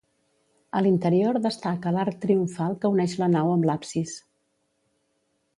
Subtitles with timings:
[0.79, 4.19] A l'interior destaca l'arc triomfal que uneix la nau amb l'absis.